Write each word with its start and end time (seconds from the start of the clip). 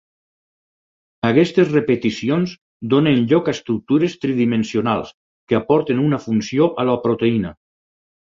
Aquestes 1.27 1.67
repeticions 1.73 2.55
donen 2.93 3.19
lloc 3.33 3.51
a 3.51 3.55
estructures 3.57 4.17
tridimensionals 4.25 5.13
que 5.51 5.59
aporten 5.61 6.01
una 6.07 6.23
funció 6.27 6.73
a 6.85 6.89
la 6.91 6.97
proteïna. 7.07 7.53